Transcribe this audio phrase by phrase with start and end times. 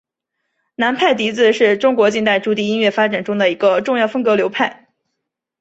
[0.77, 4.87] 南派笛子是中国近代竹笛音乐发展中的一个重要风格流派。